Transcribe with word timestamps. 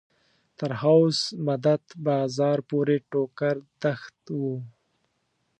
تر 0.57 0.71
حوض 0.81 1.17
مدد 1.47 1.83
بازار 2.05 2.57
پورې 2.69 2.95
ټوکر 3.09 3.55
دښت 3.83 4.17
و. 4.39 4.41